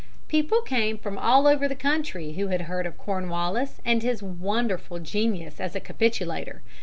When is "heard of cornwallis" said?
2.61-3.79